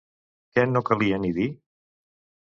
Què 0.55 0.61
no 0.69 0.81
calia 0.87 1.19
ni 1.25 1.31
dir? 1.39 1.45